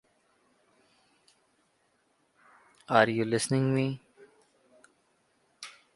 Their 2.89 3.03
appeal 3.03 3.29
was 3.29 3.45
denied. 3.45 3.99